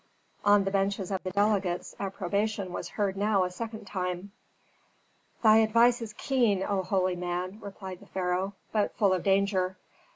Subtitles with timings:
[0.43, 4.31] On the benches of the delegates approbation was heard now a second time.
[5.43, 9.77] "Thy advice is keen, O holy man," replied the pharaoh, "but full of danger.